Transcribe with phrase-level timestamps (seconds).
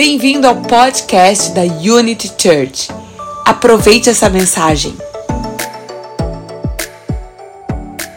[0.00, 2.88] Bem-vindo ao podcast da Unity Church.
[3.44, 4.92] Aproveite essa mensagem.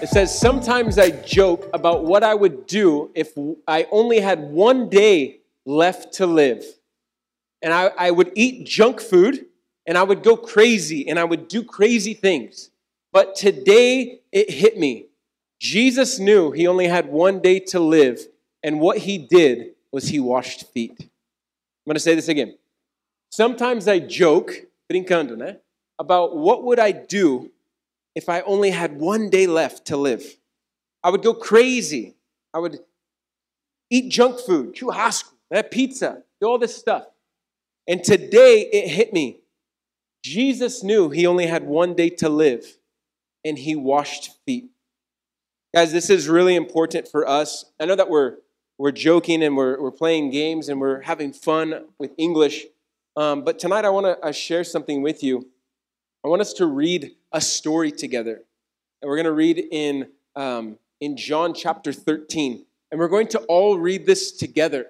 [0.01, 3.33] It says, Sometimes I joke about what I would do if
[3.67, 6.63] I only had one day left to live.
[7.61, 9.45] And I, I would eat junk food
[9.85, 12.69] and I would go crazy and I would do crazy things.
[13.11, 15.07] But today it hit me.
[15.59, 18.25] Jesus knew he only had one day to live,
[18.63, 21.09] and what he did was he washed feet.
[21.85, 22.57] I'm going to say this again.
[23.29, 24.53] Sometimes I joke,
[24.89, 25.57] brincando, né?
[25.99, 27.51] About what would I do
[28.15, 30.23] if I only had one day left to live.
[31.03, 32.15] I would go crazy.
[32.53, 32.79] I would
[33.89, 35.69] eat junk food, churrasco, né?
[35.69, 37.05] pizza, do all this stuff.
[37.87, 39.39] And today it hit me.
[40.23, 42.77] Jesus knew he only had one day to live,
[43.43, 44.69] and he washed feet.
[45.75, 47.65] Guys, this is really important for us.
[47.79, 48.37] I know that we're
[48.83, 52.65] we're joking and we're, we're playing games and we're having fun with English.
[53.15, 55.47] Um, but tonight I want to share something with you.
[56.21, 58.43] I want us to read a story together.
[59.01, 62.65] And we're going to read in, um, in John chapter 13.
[62.91, 64.87] And we're going to all read this together.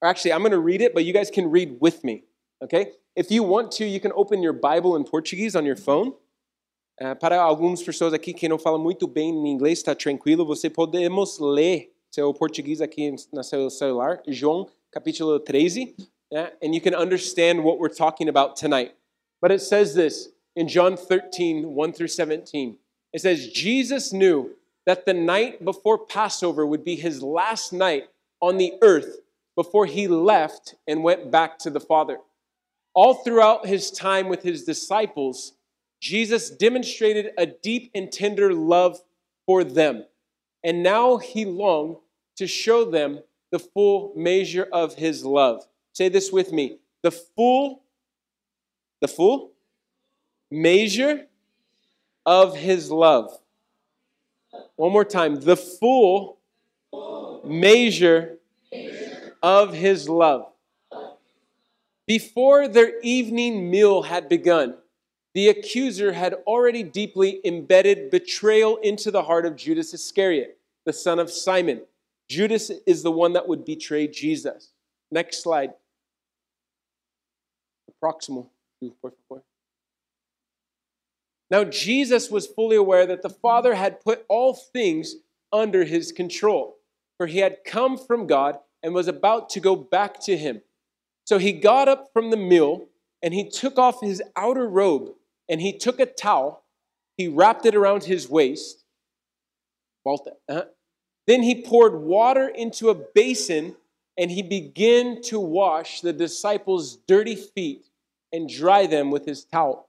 [0.00, 2.24] Or actually, I'm going to read it, but you guys can read with me.
[2.64, 2.92] Okay?
[3.14, 6.14] If you want to, you can open your Bible in Portuguese on your phone.
[6.98, 10.70] Uh, para algumas pessoas aqui que não falam muito bem em inglês, está tranquilo, você
[10.70, 15.94] podemos ler seu português aqui no seu celular, João capítulo 13,
[16.32, 18.94] yeah, and you can understand what we're talking about tonight.
[19.42, 22.78] But it says this in John 13, 1 through 17.
[23.12, 24.56] It says, Jesus knew
[24.86, 28.04] that the night before Passover would be his last night
[28.40, 29.18] on the earth
[29.54, 32.16] before he left and went back to the Father.
[32.94, 35.52] All throughout his time with his disciples,
[36.00, 39.02] Jesus demonstrated a deep and tender love
[39.44, 40.06] for them.
[40.64, 41.98] And now he longed
[42.36, 43.20] to show them
[43.50, 45.66] the full measure of his love.
[45.92, 46.78] Say this with me.
[47.02, 47.82] The full,
[49.00, 49.52] the full
[50.50, 51.26] measure
[52.24, 53.38] of his love.
[54.76, 55.36] One more time.
[55.40, 56.38] The full
[57.44, 58.38] measure
[59.42, 60.52] of his love.
[62.06, 64.76] Before their evening meal had begun,
[65.34, 71.18] the accuser had already deeply embedded betrayal into the heart of Judas Iscariot, the son
[71.18, 71.82] of Simon.
[72.28, 74.72] Judas is the one that would betray Jesus.
[75.10, 75.74] Next slide.
[78.80, 79.42] Favor.
[81.50, 85.16] Now, Jesus was fully aware that the Father had put all things
[85.52, 86.76] under his control,
[87.16, 90.62] for he had come from God and was about to go back to him.
[91.24, 92.88] So he got up from the meal
[93.22, 95.14] and he took off his outer robe
[95.48, 96.64] and he took a towel,
[97.16, 98.84] he wrapped it around his waist.
[101.26, 103.76] Then he poured water into a basin
[104.18, 107.86] and he began to wash the disciples' dirty feet
[108.32, 109.88] and dry them with his towel.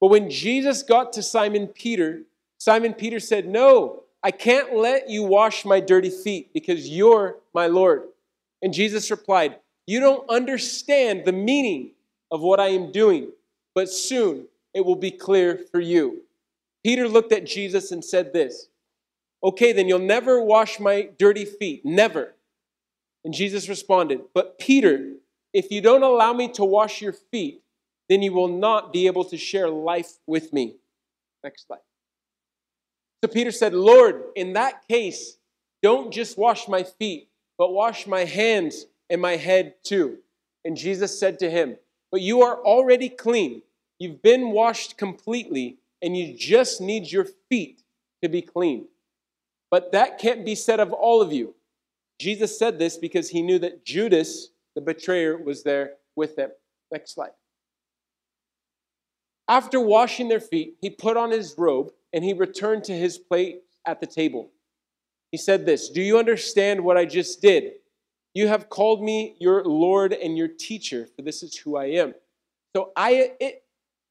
[0.00, 2.22] But when Jesus got to Simon Peter,
[2.58, 7.66] Simon Peter said, No, I can't let you wash my dirty feet because you're my
[7.66, 8.04] Lord.
[8.62, 11.92] And Jesus replied, You don't understand the meaning
[12.30, 13.32] of what I am doing,
[13.74, 16.22] but soon it will be clear for you.
[16.84, 18.68] Peter looked at Jesus and said this
[19.42, 21.84] Okay, then you'll never wash my dirty feet.
[21.84, 22.34] Never.
[23.24, 25.14] And Jesus responded, But Peter,
[25.52, 27.62] if you don't allow me to wash your feet,
[28.08, 30.76] then you will not be able to share life with me.
[31.44, 31.80] Next slide.
[33.22, 35.36] So Peter said, Lord, in that case,
[35.82, 40.18] don't just wash my feet, but wash my hands and my head too.
[40.64, 41.76] And Jesus said to him,
[42.10, 43.62] But you are already clean.
[43.98, 47.82] You've been washed completely, and you just need your feet
[48.22, 48.86] to be clean.
[49.70, 51.54] But that can't be said of all of you.
[52.18, 56.50] Jesus said this because he knew that Judas, the betrayer, was there with them.
[56.90, 57.30] Next slide.
[59.48, 63.56] After washing their feet, he put on his robe and he returned to his place
[63.86, 64.50] at the table.
[65.30, 67.72] He said this Do you understand what I just did?
[68.34, 72.14] You have called me your Lord and your teacher, for this is who I am.
[72.76, 73.62] So I it,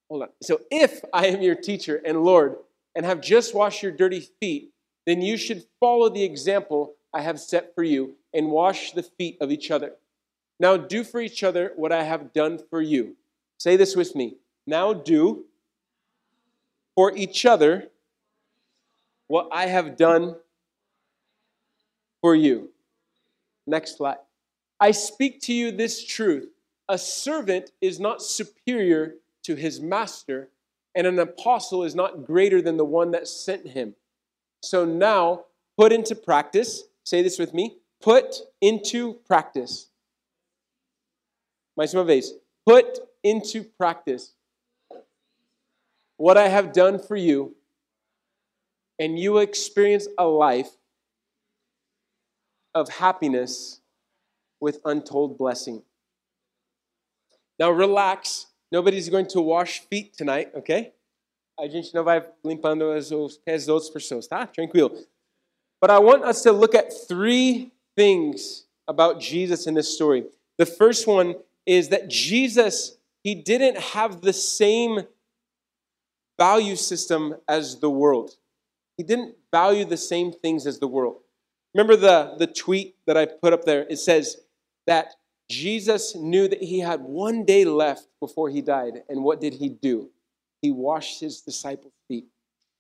[0.10, 0.30] hold on.
[0.42, 2.58] So if I am your teacher and Lord
[2.96, 4.72] and have just washed your dirty feet,
[5.08, 9.38] then you should follow the example I have set for you and wash the feet
[9.40, 9.94] of each other.
[10.60, 13.16] Now do for each other what I have done for you.
[13.58, 14.36] Say this with me.
[14.68, 15.46] Now do
[16.94, 17.88] for each other
[19.28, 20.36] what I have done
[22.20, 22.72] for you.
[23.66, 24.18] Next slide.
[24.78, 26.50] I speak to you this truth
[26.90, 30.50] a servant is not superior to his master,
[30.96, 33.96] and an apostle is not greater than the one that sent him.
[34.62, 35.46] So now
[35.78, 39.90] put into practice, say this with me put into practice.
[41.76, 42.34] Mais uma vez.
[42.66, 44.34] Put into practice
[46.18, 47.56] what I have done for you,
[49.00, 50.72] and you will experience a life
[52.74, 53.80] of happiness
[54.60, 55.84] with untold blessing.
[57.60, 58.48] Now, relax.
[58.72, 60.92] Nobody's going to wash feet tonight, okay?
[61.60, 64.46] A gente não vai limpando os pés das outras pessoas, tá?
[64.46, 64.92] Tranquilo.
[65.82, 70.26] But I want us to look at three things about Jesus in this story.
[70.58, 75.06] The first one is that Jesus, he didn't have the same
[76.40, 78.38] value system as the world.
[78.98, 81.18] He didn't value the same things as the world.
[81.74, 83.86] Remember the, the tweet that I put up there?
[83.90, 84.38] It says
[84.88, 85.16] that
[85.50, 89.04] Jesus knew that he had one day left before he died.
[89.10, 90.10] And what did he do?
[90.62, 92.26] He washed his disciples' feet.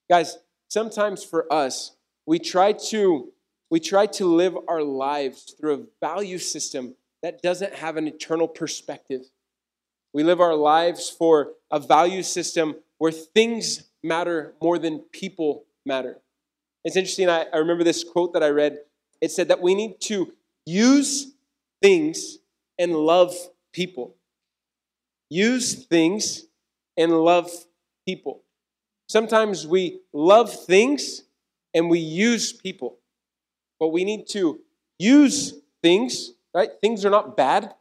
[0.09, 0.37] Guys,
[0.67, 1.95] sometimes for us,
[2.25, 3.31] we try to
[3.69, 8.47] we try to live our lives through a value system that doesn't have an eternal
[8.47, 9.23] perspective.
[10.13, 16.19] We live our lives for a value system where things matter more than people matter.
[16.85, 18.79] It's interesting, I, I remember this quote that I read.
[19.19, 20.33] It said that we need to
[20.65, 21.33] use
[21.81, 22.37] things
[22.79, 23.35] and love
[23.73, 24.15] people.
[25.29, 26.46] Use things
[26.97, 27.49] and love
[28.05, 28.43] people.
[29.07, 31.23] Sometimes we love things
[31.73, 32.97] and we use people.
[33.79, 34.59] But we need to
[34.97, 35.53] use
[35.83, 36.69] things, right?
[36.81, 37.73] Things are not bad,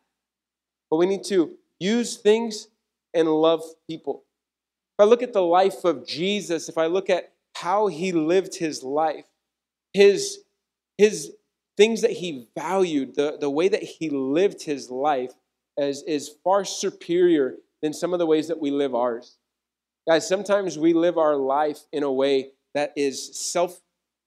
[0.90, 2.68] but we need to use things
[3.14, 4.24] and love people.
[4.98, 8.56] If I look at the life of Jesus, if I look at how he lived
[8.56, 9.24] his life,
[9.92, 10.40] his,
[10.98, 11.32] his
[11.76, 15.32] things that he valued, the, the way that he lived his life
[15.76, 17.56] is, is far superior
[17.86, 19.36] than some of the ways that we live ours.
[20.08, 23.80] Guys, sometimes we live our life in a way that is self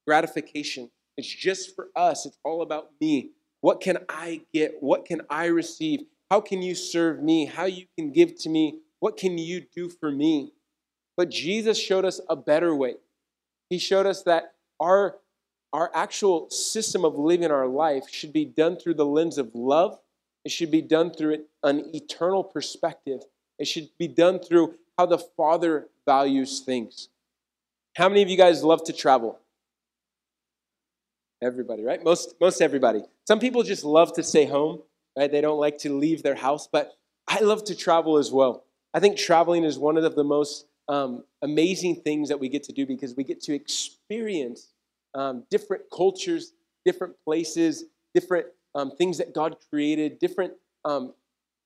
[0.08, 0.90] gratification.
[1.18, 3.32] It's just for us, it's all about me.
[3.60, 4.76] What can I get?
[4.80, 6.04] What can I receive?
[6.32, 7.48] How can you serve me?
[7.48, 8.80] How you can give to me?
[9.02, 10.54] What can you do for me?
[11.18, 12.96] But Jesus showed us a better way.
[13.70, 15.18] He showed us that our,
[15.74, 20.00] our actual system of living our life should be done through the lens of love.
[20.46, 23.20] It should be done through an eternal perspective.
[23.60, 27.10] It should be done through how the Father values things.
[27.96, 29.38] How many of you guys love to travel?
[31.42, 32.04] Everybody, right?
[32.04, 33.04] Most, most everybody.
[33.28, 34.82] Some people just love to stay home,
[35.18, 35.32] right?
[35.32, 36.94] They don't like to leave their house, but
[37.28, 38.64] I love to travel as well.
[38.94, 42.74] I think traveling is one of the most um, amazing things that we get to
[42.74, 44.70] do because we get to experience
[45.14, 46.54] um, different cultures,
[46.86, 50.54] different places, different um, things that God created, different
[50.86, 51.14] um,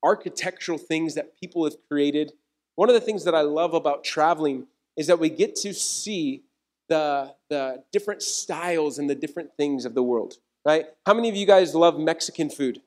[0.04, 2.32] architectural things that people have created.
[2.76, 4.66] One of the things that I love about traveling
[4.96, 6.42] is that we get to see
[6.88, 10.34] the, the different styles and the different things of the world,
[10.64, 10.86] right?
[11.06, 12.80] How many of you guys love Mexican food?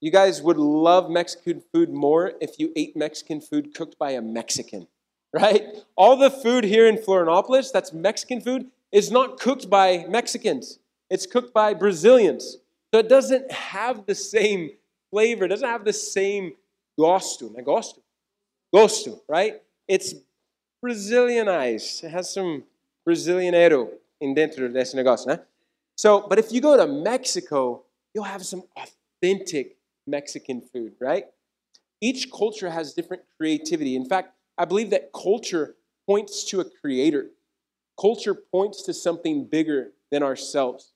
[0.00, 4.22] You guys would love Mexican food more if you ate Mexican food cooked by a
[4.22, 4.88] Mexican,
[5.34, 5.62] right?
[5.94, 10.78] All the food here in Florianopolis that's Mexican food is not cooked by Mexicans.
[11.10, 12.58] It's cooked by Brazilians.
[12.92, 14.70] So it doesn't have the same
[15.10, 16.54] flavor, doesn't have the same
[16.98, 17.64] gosto, né?
[17.64, 18.00] Gosto?
[18.74, 19.62] Gosto, right?
[19.86, 20.14] It's
[20.84, 22.04] Brazilianized.
[22.04, 22.64] It has some
[23.06, 25.40] Brazilianero in dentro desse negócio, né?
[25.96, 27.82] So, but if you go to Mexico,
[28.14, 29.76] you'll have some authentic
[30.06, 31.26] Mexican food, right?
[32.00, 33.94] Each culture has different creativity.
[33.94, 35.76] In fact, I believe that culture
[36.06, 37.26] points to a creator.
[38.00, 40.92] Culture points to something bigger than ourselves.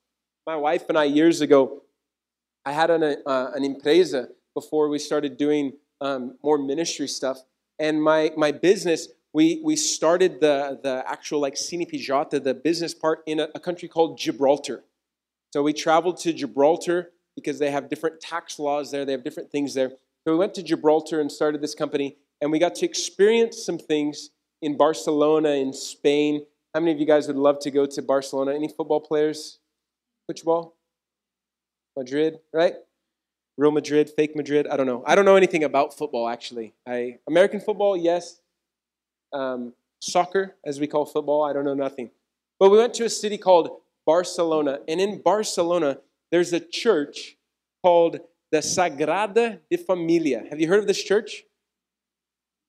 [0.46, 1.82] My wife and I, years ago,
[2.64, 7.38] I had an, uh, an empresa before we started doing um, more ministry stuff.
[7.78, 13.24] And my, my business we, we started the, the actual like CNPJ, the business part,
[13.26, 14.84] in a, a country called Gibraltar.
[15.52, 19.50] So we traveled to Gibraltar because they have different tax laws there, they have different
[19.50, 19.90] things there.
[19.90, 23.76] So we went to Gibraltar and started this company, and we got to experience some
[23.76, 24.30] things
[24.62, 26.46] in Barcelona, in Spain.
[26.72, 28.54] How many of you guys would love to go to Barcelona?
[28.54, 29.58] Any football players?
[30.26, 30.76] Which ball?
[31.96, 32.74] Madrid, right?
[33.56, 34.66] Real Madrid, fake Madrid.
[34.66, 35.04] I don't know.
[35.06, 36.74] I don't know anything about football actually.
[36.86, 38.40] I American football, yes
[39.34, 41.44] um, soccer, as we call football.
[41.44, 42.10] I don't know nothing.
[42.58, 44.78] But we went to a city called Barcelona.
[44.88, 45.98] And in Barcelona,
[46.30, 47.36] there's a church
[47.82, 48.20] called
[48.52, 50.44] the Sagrada de Familia.
[50.48, 51.44] Have you heard of this church?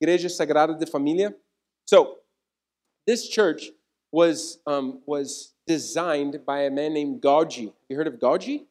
[0.02, 1.34] Igreja Sagrada de Familia.
[1.86, 2.16] So,
[3.06, 3.70] this church
[4.10, 7.72] was, um, was designed by a man named Gaudí.
[7.88, 8.64] You heard of Gaudí?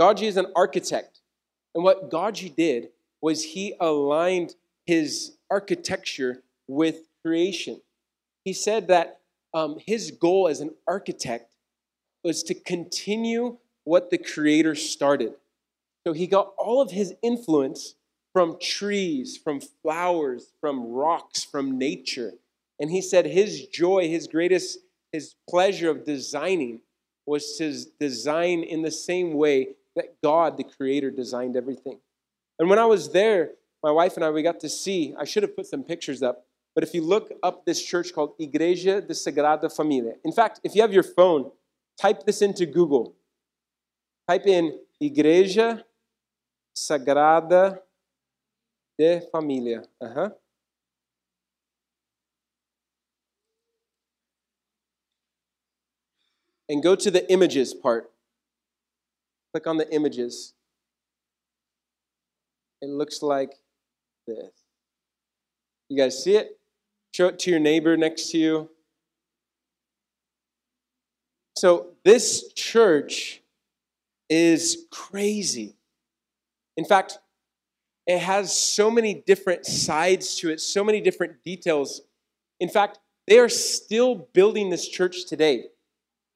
[0.00, 1.20] Gaudí is an architect.
[1.74, 2.88] And what Gaudí did
[3.20, 4.54] was he aligned
[4.86, 7.82] his architecture with creation.
[8.42, 9.20] He said that
[9.52, 11.52] um, his goal as an architect
[12.24, 15.34] was to continue what the Creator started.
[16.06, 17.94] So he got all of his influence
[18.32, 22.32] from trees, from flowers, from rocks, from nature.
[22.78, 24.78] And he said his joy, his greatest,
[25.12, 26.80] his pleasure of designing
[27.26, 31.98] was to design in the same way that God, the Creator, designed everything.
[32.58, 35.42] And when I was there, my wife and I, we got to see, I should
[35.42, 39.14] have put some pictures up, but if you look up this church called Igreja de
[39.14, 41.50] Sagrada Familia, in fact, if you have your phone,
[42.00, 43.14] type this into Google.
[44.28, 45.82] Type in Igreja
[46.76, 47.80] Sagrada
[48.98, 49.84] de Família.
[50.00, 50.30] Uh-huh.
[56.68, 58.10] And go to the images part.
[59.52, 60.54] Click on the images.
[62.82, 63.54] It looks like
[64.26, 64.52] this.
[65.88, 66.58] You guys see it?
[67.12, 68.70] Show it to your neighbor next to you.
[71.56, 73.42] So, this church
[74.30, 75.74] is crazy.
[76.76, 77.18] In fact,
[78.06, 82.02] it has so many different sides to it, so many different details.
[82.60, 85.66] In fact, they are still building this church today.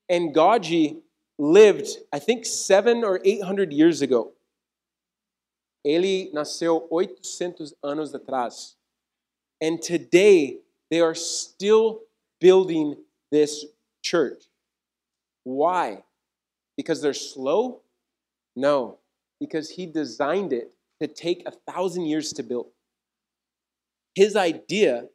[0.09, 0.99] And Gaudí
[1.39, 4.33] lived, I think, seven or eight hundred years ago.
[5.85, 8.75] Ele nasceu 800 anos atrás.
[9.61, 10.61] And today,
[10.91, 12.01] they are still
[12.41, 12.97] building
[13.31, 13.67] this
[14.03, 14.45] church.
[15.45, 16.03] Why?
[16.77, 17.81] Because they're slow?
[18.57, 18.99] No,
[19.41, 22.67] because he designed it to take a thousand years to build.
[24.15, 25.09] His idea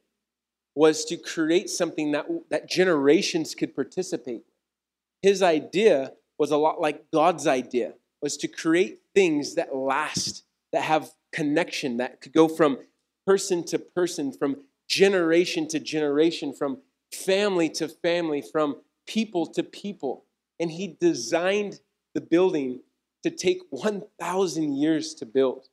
[0.75, 4.43] was to create something that, that generations could participate.
[5.21, 10.83] His idea was a lot like God's idea, was to create things that last, that
[10.83, 12.79] have connection, that could go from
[13.25, 14.57] person to person, from
[14.87, 16.79] generation to generation, from
[17.13, 20.25] family to family, from people to people.
[20.59, 21.81] And he designed
[22.13, 22.81] the building
[23.23, 25.67] to take 1,000 years to build.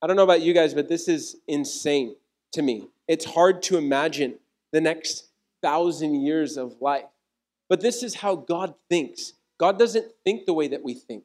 [0.00, 2.16] I don't know about you guys, but this is insane
[2.52, 2.88] to me.
[3.08, 4.38] It's hard to imagine
[4.72, 5.28] the next
[5.62, 7.04] thousand years of life.
[7.72, 9.32] But this is how God thinks.
[9.58, 11.24] God doesn't think the way that we think,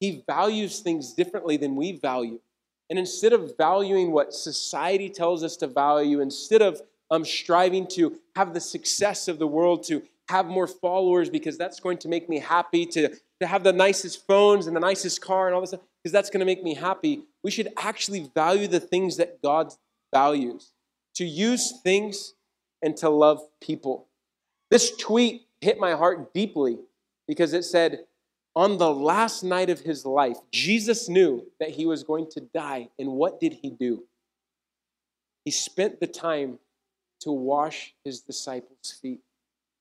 [0.00, 2.40] He values things differently than we value.
[2.88, 6.80] And instead of valuing what society tells us to value, instead of
[7.10, 11.78] um, striving to have the success of the world, to have more followers because that's
[11.78, 15.46] going to make me happy, to, to have the nicest phones and the nicest car
[15.46, 17.24] and all this stuff, because that's going to make me happy.
[17.44, 19.74] We should actually value the things that God
[20.10, 20.72] values,
[21.16, 22.32] to use things
[22.80, 24.06] and to love people.
[24.70, 26.78] This tweet hit my heart deeply
[27.26, 28.04] because it said,
[28.54, 32.90] on the last night of his life, Jesus knew that he was going to die.
[32.98, 34.04] And what did he do?
[35.44, 36.58] He spent the time
[37.20, 39.20] to wash his disciples' feet.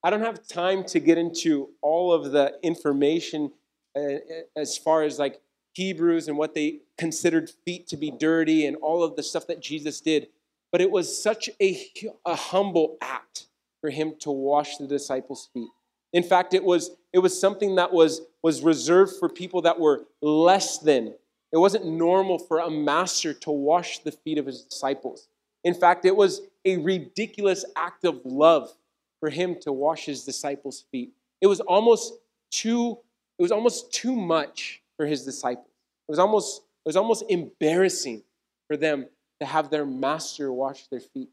[0.04, 3.52] I don't have time to get into all of the information
[3.96, 4.20] uh,
[4.56, 5.42] as far as like
[5.74, 9.62] Hebrews and what they considered feet to be dirty and all of the stuff that
[9.62, 10.28] Jesus did.
[10.72, 11.92] But it was such a,
[12.26, 13.48] a humble act
[13.82, 15.70] for him to wash the disciples' feet.
[16.14, 20.06] In fact, it was, it was something that was, was reserved for people that were
[20.22, 21.16] less than.
[21.52, 25.28] It wasn't normal for a master to wash the feet of his disciples.
[25.64, 28.72] In fact, it was a ridiculous act of love
[29.20, 31.12] for him to wash his disciples' feet.
[31.42, 32.14] It was almost
[32.52, 32.98] too,
[33.38, 35.68] it was almost too much for his disciples.
[36.08, 38.24] It was almost, it was almost embarrassing
[38.68, 39.08] for them
[39.40, 41.30] to have their master wash their feet.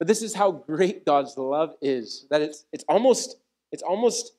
[0.00, 3.36] But this is how great God's love is, that it's, it's almost,
[3.70, 4.32] it's almost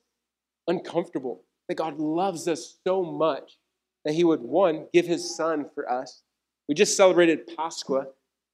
[0.68, 3.58] uncomfortable that God loves us so much
[4.04, 6.24] that he would, one, give his son for us.
[6.68, 8.08] We just celebrated Pascha,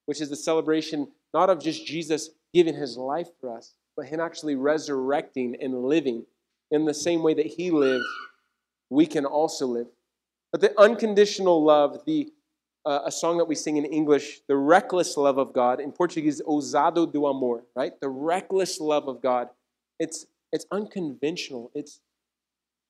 [0.06, 4.20] which is the celebration not of just Jesus giving his life for us, but him
[4.20, 6.26] actually resurrecting and living
[6.72, 8.04] in the same way that he lived,
[8.90, 9.88] we can also live.
[10.52, 12.32] But the unconditional love, the
[12.88, 16.42] uh, a song that we sing in English, the reckless love of God, in Portuguese,
[16.48, 17.94] ousado do amor, right?
[18.00, 19.50] The reckless love of God.
[20.00, 21.72] It's it's unconventional.
[21.76, 22.00] It's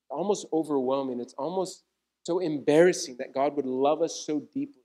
[0.09, 1.19] almost overwhelming.
[1.19, 1.83] It's almost
[2.25, 4.83] so embarrassing that God would love us so deeply,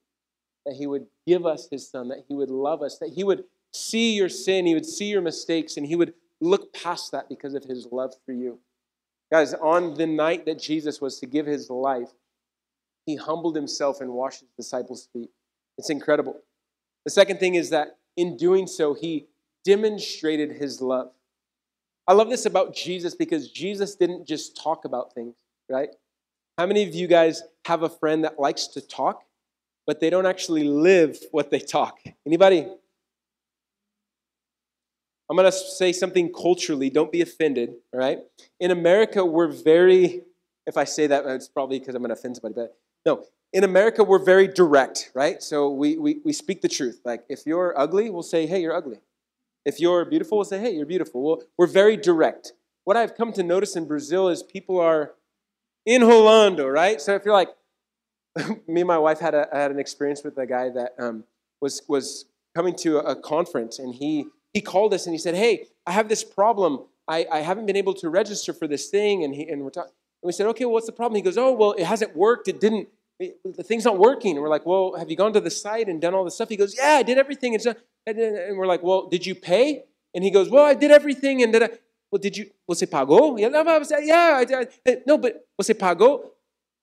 [0.66, 3.44] that He would give us His Son, that He would love us, that He would
[3.72, 7.54] see your sin, he would see your mistakes, and he would look past that because
[7.54, 8.58] of his love for you.
[9.30, 12.10] Guys, on the night that Jesus was to give his life,
[13.06, 15.30] he humbled himself and washed his disciples' feet.
[15.78, 16.40] It's incredible.
[17.04, 19.26] The second thing is that in doing so, he
[19.64, 21.10] demonstrated his love.
[22.06, 25.34] I love this about Jesus because Jesus didn't just talk about things,
[25.68, 25.90] right?
[26.58, 29.22] How many of you guys have a friend that likes to talk,
[29.86, 31.98] but they don't actually live what they talk?
[32.26, 32.68] Anybody?
[35.30, 36.90] I'm going to say something culturally.
[36.90, 38.18] Don't be offended, all right?
[38.60, 40.22] In America, we're very,
[40.66, 43.24] if I say that, it's probably because I'm going to offend somebody, but no.
[43.52, 45.42] In America, we're very direct, right?
[45.42, 47.00] So we, we, we speak the truth.
[47.04, 48.98] Like, if you're ugly, we'll say, hey, you're ugly.
[49.66, 51.22] If you're beautiful, we'll say, hey, you're beautiful.
[51.22, 52.52] Well, we're very direct.
[52.84, 55.12] What I've come to notice in Brazil is people are
[55.84, 57.00] in Holando, right?
[57.00, 57.50] So if you're like,
[58.66, 61.24] me and my wife had, a, had an experience with a guy that um,
[61.60, 62.24] was, was
[62.56, 65.92] coming to a, a conference, and he, he called us and he said, hey, I
[65.92, 66.86] have this problem.
[67.08, 69.24] I, I haven't been able to register for this thing.
[69.24, 69.92] And, he, and we're talking.
[70.22, 71.16] And we said, okay, well, what's the problem?
[71.16, 72.46] He goes, oh, well, it hasn't worked.
[72.46, 72.88] It didn't,
[73.18, 74.36] it, the thing's not working.
[74.36, 76.48] And we're like, well, have you gone to the site and done all the stuff?
[76.48, 77.54] He goes, yeah, I did everything.
[77.56, 77.76] And,
[78.06, 79.84] and we're like, well, did you pay?
[80.14, 81.42] And he goes, well, I did everything.
[81.42, 81.70] And did I,
[82.10, 83.38] well, did you, você pagou?
[83.38, 86.32] Yeah, I, I, no, but você pagou?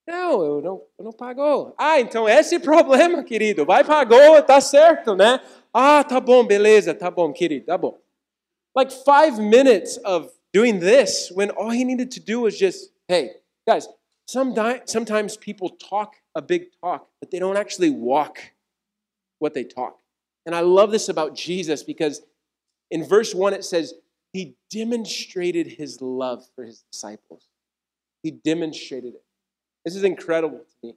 [0.07, 1.73] Não, eu não, eu não pagou.
[1.77, 3.63] Ah, então esse problema, querido.
[3.63, 5.39] Vai pagou, tá certo, né?
[5.71, 7.95] Ah, tá bom, beleza, tá bom, querido, tá bom.
[8.75, 13.31] Like five minutes of doing this when all he needed to do was just, hey,
[13.67, 13.87] guys,
[14.27, 18.39] sometimes people talk a big talk, but they don't actually walk
[19.39, 19.97] what they talk.
[20.45, 22.21] And I love this about Jesus because
[22.91, 23.95] in verse 1 it says,
[24.31, 27.47] He demonstrated His love for His disciples.
[28.23, 29.23] He demonstrated it.
[29.83, 30.95] This is incredible to me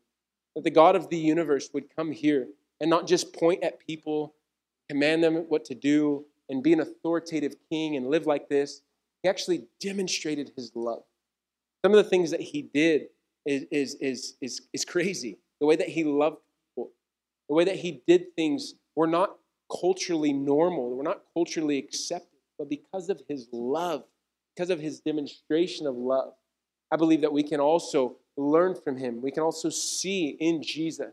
[0.55, 2.49] that the God of the universe would come here
[2.81, 4.35] and not just point at people,
[4.91, 8.83] command them what to do, and be an authoritative king and live like this.
[9.23, 11.05] He actually demonstrated his love.
[11.85, 13.09] Some of the things that he did
[13.45, 15.39] is, is, is, is, is crazy.
[15.61, 16.39] The way that he loved
[16.75, 16.91] people,
[17.49, 19.37] the way that he did things were not
[19.81, 24.05] culturally normal, were not culturally accepted, but because of his love,
[24.55, 26.35] because of his demonstration of love,
[26.93, 29.23] I believe that we can also learn from him.
[29.23, 31.13] We can also see in Jesus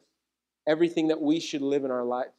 [0.68, 2.34] everything that we should live in our lives.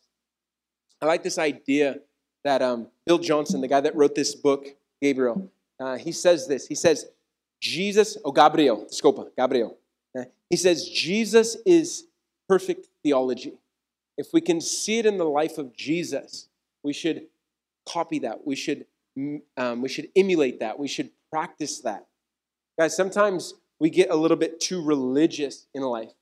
[1.03, 2.01] I like this idea
[2.45, 4.67] that um, Bill Johnson, the guy that wrote this book,
[5.01, 6.67] Gabriel, uh, he says this.
[6.67, 7.07] He says,
[7.61, 9.77] Jesus, oh, Gabriel, desculpa, Gabriel.
[10.51, 12.07] He says, Jesus is
[12.49, 13.55] perfect theology.
[14.19, 16.49] If we can see it in the life of Jesus,
[16.83, 17.29] we should
[17.89, 18.45] copy that.
[18.45, 18.87] We should,
[19.57, 20.79] um, we should emulate that.
[20.79, 22.07] We should practice that.
[22.79, 26.13] Guys, sometimes we get a little bit too religious in life.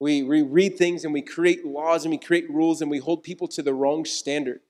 [0.00, 3.22] We, we read things and we create laws and we create rules and we hold
[3.22, 4.60] people to the wrong standard.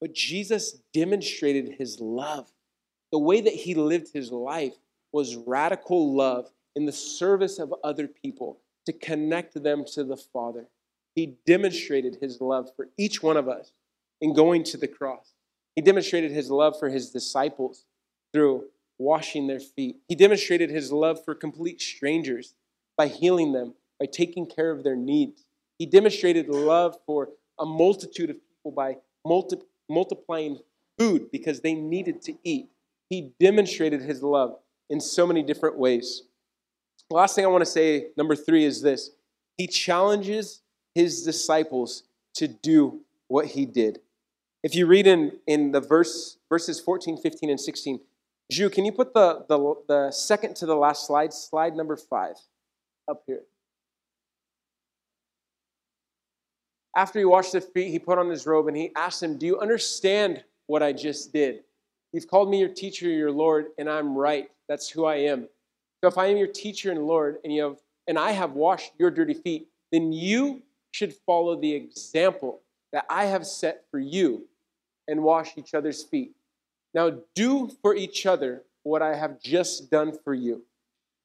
[0.00, 2.52] But Jesus demonstrated his love.
[3.10, 4.74] The way that he lived his life
[5.16, 10.66] was radical love in the service of other people to connect them to the Father.
[11.14, 13.72] He demonstrated his love for each one of us
[14.20, 15.32] in going to the cross.
[15.74, 17.86] He demonstrated his love for his disciples
[18.34, 18.64] through
[18.98, 19.96] washing their feet.
[20.06, 22.52] He demonstrated his love for complete strangers
[22.98, 25.46] by healing them, by taking care of their needs.
[25.78, 30.58] He demonstrated love for a multitude of people by multi- multiplying
[30.98, 32.68] food because they needed to eat.
[33.08, 34.58] He demonstrated his love
[34.90, 36.22] in so many different ways.
[37.10, 39.10] The last thing I want to say, number three, is this
[39.56, 40.62] He challenges
[40.94, 44.00] his disciples to do what he did.
[44.62, 48.00] If you read in, in the verse, verses 14, 15, and 16,
[48.50, 52.36] Ju, can you put the, the, the second to the last slide, slide number five,
[53.08, 53.42] up here?
[56.96, 59.44] After he washed their feet, he put on his robe and he asked them, Do
[59.44, 61.60] you understand what I just did?
[62.12, 64.48] You've called me your teacher, your Lord, and I'm right.
[64.68, 65.48] That's who I am.
[66.02, 67.76] So if I am your teacher and Lord, and you have
[68.08, 72.60] and I have washed your dirty feet, then you should follow the example
[72.92, 74.46] that I have set for you
[75.08, 76.32] and wash each other's feet.
[76.94, 80.62] Now do for each other what I have just done for you.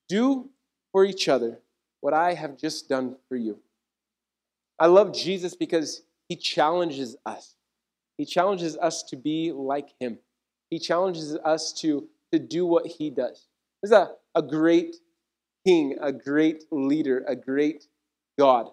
[0.10, 0.50] Do
[0.92, 1.60] for each other
[2.02, 3.60] what I have just done for you.
[4.80, 7.56] I love Jesus because he challenges us.
[8.18, 10.18] He challenges us to be like him.
[10.70, 13.48] He challenges us to, to do what he does.
[13.82, 14.96] This is a, a great
[15.66, 17.86] king, a great leader, a great
[18.38, 18.68] God,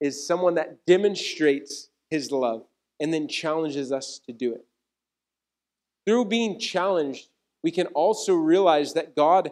[0.00, 2.64] is someone that demonstrates his love
[3.00, 4.64] and then challenges us to do it.
[6.06, 7.28] Through being challenged,
[7.62, 9.50] we can also realize that God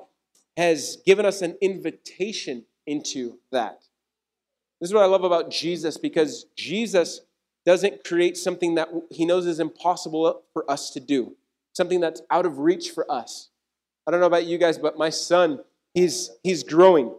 [0.56, 3.80] has given us an invitation into that.
[4.80, 7.20] This is what I love about Jesus because Jesus
[7.64, 11.36] doesn't create something that he knows is impossible for us to do,
[11.72, 13.48] something that's out of reach for us.
[14.06, 15.60] I don't know about you guys, but my son,
[15.94, 17.14] he's, he's growing.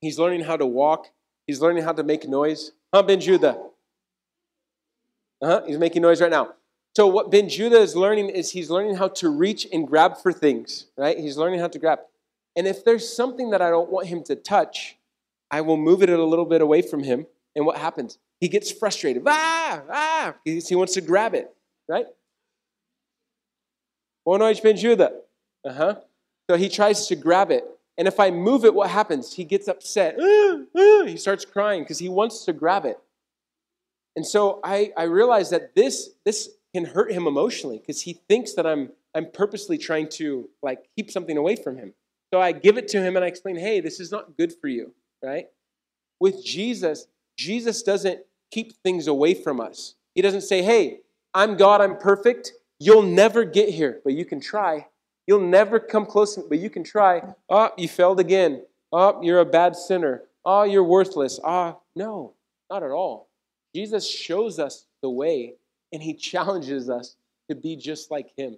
[0.00, 1.10] He's learning how to walk,
[1.46, 2.72] he's learning how to make noise.
[2.92, 3.58] Huh, Ben Judah?
[5.42, 6.54] Uh-huh, he's making noise right now.
[6.96, 10.32] So what Ben Judah is learning is he's learning how to reach and grab for
[10.32, 11.18] things, right?
[11.18, 11.98] He's learning how to grab.
[12.56, 14.96] And if there's something that I don't want him to touch,
[15.50, 17.26] I will move it a little bit away from him.
[17.56, 18.18] And what happens?
[18.40, 19.22] He gets frustrated.
[19.26, 21.52] Ah, ah, he wants to grab it,
[21.88, 22.06] right?
[24.26, 25.12] Noite, Ben Judah.
[25.64, 25.94] Uh huh.
[26.50, 27.64] So he tries to grab it.
[27.96, 29.34] And if I move it, what happens?
[29.34, 30.18] He gets upset.
[31.06, 32.98] He starts crying because he wants to grab it.
[34.16, 38.54] And so I, I realize that this, this can hurt him emotionally because he thinks
[38.54, 41.92] that I'm, I'm purposely trying to like keep something away from him.
[42.32, 44.68] So I give it to him and I explain, hey, this is not good for
[44.68, 45.48] you, right?
[46.20, 49.94] With Jesus, Jesus doesn't keep things away from us.
[50.14, 51.00] He doesn't say, hey,
[51.34, 52.52] I'm God, I'm perfect.
[52.80, 54.86] You'll never get here, but you can try.
[55.26, 57.22] You'll never come close, but you can try.
[57.48, 58.64] Oh, you failed again.
[58.92, 60.24] Oh, you're a bad sinner.
[60.44, 61.40] Oh, you're worthless.
[61.42, 62.34] Ah, oh, no,
[62.70, 63.28] not at all.
[63.74, 65.54] Jesus shows us the way
[65.92, 67.16] and he challenges us
[67.48, 68.56] to be just like him.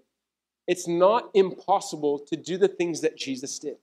[0.67, 3.77] It's not impossible to do the things that Jesus did.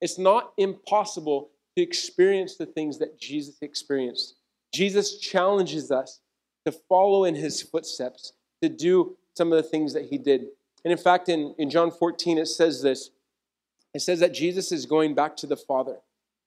[0.00, 4.36] It's not impossible to experience the things that Jesus experienced.
[4.72, 6.20] Jesus challenges us
[6.64, 10.46] to follow in his footsteps, to do some of the things that he did.
[10.84, 13.10] And in fact, in, in John 14, it says this
[13.92, 15.98] it says that Jesus is going back to the Father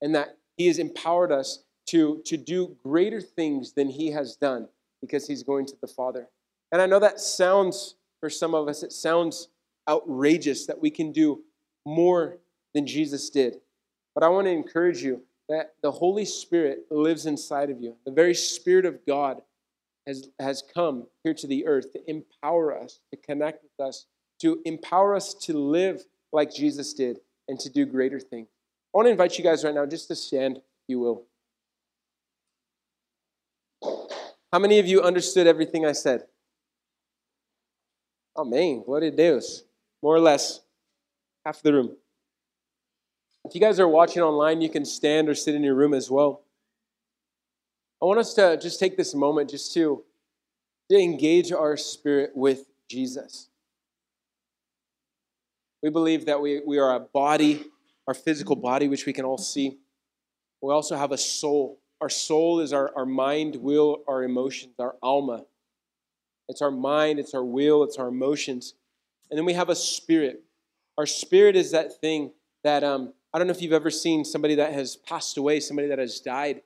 [0.01, 4.69] and that he has empowered us to, to do greater things than he has done
[5.01, 6.29] because he's going to the Father.
[6.71, 9.49] And I know that sounds, for some of us, it sounds
[9.89, 11.41] outrageous that we can do
[11.85, 12.37] more
[12.73, 13.57] than Jesus did.
[14.15, 17.95] But I want to encourage you that the Holy Spirit lives inside of you.
[18.05, 19.41] The very Spirit of God
[20.07, 24.05] has, has come here to the earth to empower us, to connect with us,
[24.43, 26.03] to empower us to live
[26.33, 28.49] like Jesus did and to do greater things.
[28.93, 31.23] I want to invite you guys right now just to stand, you will.
[34.51, 36.25] How many of you understood everything I said?
[38.35, 38.83] Amen.
[38.85, 39.63] Glória a Deus.
[40.01, 40.59] More or less,
[41.45, 41.95] half the room.
[43.45, 46.11] If you guys are watching online, you can stand or sit in your room as
[46.11, 46.41] well.
[48.01, 50.03] I want us to just take this moment just to,
[50.91, 53.47] to engage our spirit with Jesus.
[55.83, 57.65] We believe that we, we are a body,
[58.07, 59.77] our physical body, which we can all see.
[60.61, 61.79] We also have a soul.
[61.99, 65.43] Our soul is our, our mind, will, our emotions, our alma.
[66.47, 68.75] It's our mind, it's our will, it's our emotions.
[69.29, 70.43] And then we have a spirit.
[70.97, 72.31] Our spirit is that thing
[72.63, 75.89] that um, I don't know if you've ever seen somebody that has passed away, somebody
[75.89, 76.61] that has died.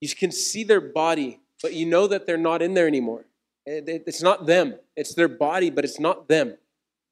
[0.00, 3.26] You can see their body, but you know that they're not in there anymore.
[3.66, 6.56] It's not them, it's their body, but it's not them.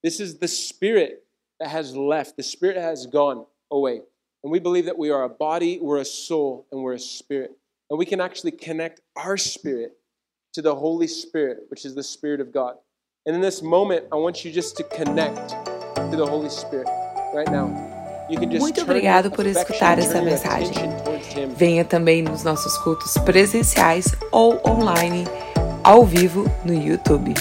[0.03, 1.25] This is the spirit
[1.63, 4.01] that has left, the spirit has gone away.
[4.43, 7.53] And we believe that we are a body, we're a soul, and we're a spirit.
[7.89, 9.93] And we can actually connect our spirit
[10.55, 12.75] to the Holy Spirit, which is the Spirit of God.
[13.27, 15.51] And in this moment, I want you just to connect
[16.11, 16.89] to the Holy Spirit
[17.33, 17.69] right now.
[18.59, 20.73] Muito obrigado por escutar essa mensagem.
[21.57, 25.25] Venha também nos nossos cultos presenciais ou online,
[25.85, 27.35] ao vivo no YouTube.